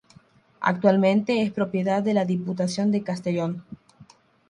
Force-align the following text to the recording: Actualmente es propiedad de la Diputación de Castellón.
Actualmente 0.61 1.43
es 1.43 1.51
propiedad 1.51 2.01
de 2.01 2.15
la 2.15 2.25
Diputación 2.25 2.91
de 2.91 3.03
Castellón. 3.03 3.63